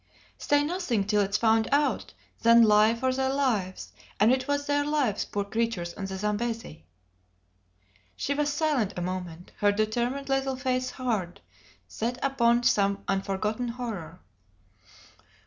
"Say 0.39 0.63
nothing 0.63 1.03
till 1.03 1.21
it's 1.21 1.37
found 1.37 1.67
out; 1.71 2.15
then 2.41 2.63
lie 2.63 2.95
for 2.95 3.13
their 3.13 3.31
lives; 3.31 3.91
and 4.19 4.31
it 4.31 4.47
was 4.47 4.65
their 4.65 4.83
lives, 4.83 5.25
poor 5.25 5.43
creatures 5.45 5.93
on 5.93 6.05
the 6.05 6.17
Zambesi!" 6.17 6.87
She 8.15 8.33
was 8.33 8.51
silent 8.51 8.97
a 8.97 9.01
moment, 9.03 9.51
her 9.57 9.71
determined 9.71 10.27
little 10.27 10.55
face 10.55 10.89
hard 10.89 11.39
set 11.87 12.17
upon 12.25 12.63
some 12.63 13.03
unforgotten 13.07 13.67
horror. 13.67 14.19